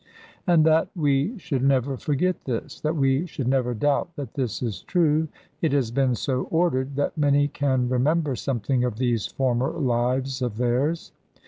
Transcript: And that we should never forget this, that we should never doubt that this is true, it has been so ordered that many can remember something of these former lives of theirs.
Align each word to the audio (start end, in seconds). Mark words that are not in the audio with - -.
And 0.47 0.65
that 0.65 0.89
we 0.95 1.37
should 1.37 1.61
never 1.61 1.95
forget 1.95 2.45
this, 2.45 2.79
that 2.81 2.95
we 2.95 3.27
should 3.27 3.47
never 3.47 3.75
doubt 3.75 4.15
that 4.15 4.33
this 4.33 4.63
is 4.63 4.81
true, 4.81 5.27
it 5.61 5.73
has 5.73 5.91
been 5.91 6.15
so 6.15 6.45
ordered 6.49 6.95
that 6.95 7.15
many 7.19 7.47
can 7.47 7.87
remember 7.87 8.35
something 8.35 8.83
of 8.83 8.95
these 8.97 9.27
former 9.27 9.69
lives 9.69 10.41
of 10.41 10.57
theirs. 10.57 11.11